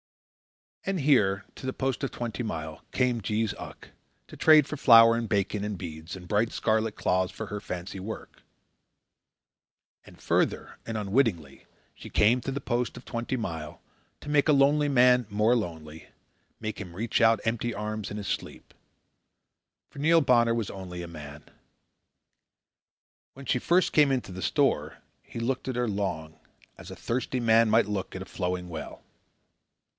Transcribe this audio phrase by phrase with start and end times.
[0.83, 3.89] And here, to the post of Twenty Mile, came Jees Uck,
[4.25, 7.99] to trade for flour and bacon, and beads, and bright scarlet cloths for her fancy
[7.99, 8.41] work.
[10.03, 13.79] And further, and unwittingly, she came to the post of Twenty Mile
[14.21, 16.07] to make a lonely man more lonely,
[16.59, 18.73] make him reach out empty arms in his sleep.
[19.91, 21.43] For Neil Bonner was only a man.
[23.33, 26.39] When she first came into the store, he looked at her long,
[26.75, 29.03] as a thirsty man may look at a flowing well.